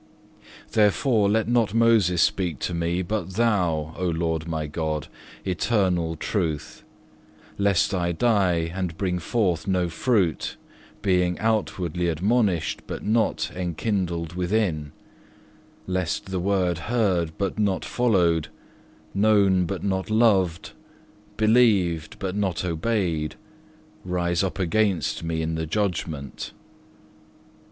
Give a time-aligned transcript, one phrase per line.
[0.69, 0.69] 3.
[0.81, 5.07] Therefore let not Moses speak to me, but Thou, O Lord my God,
[5.45, 6.81] Eternal Truth;
[7.59, 10.55] lest I die and bring forth no fruit,
[11.03, 14.91] being outwardly admonished, but not enkindled within;
[15.85, 18.47] lest the word heard but not followed,
[19.13, 20.71] known but not loved,
[21.37, 23.35] believed but not obeyed,
[24.03, 26.53] rise up against me in the judgment.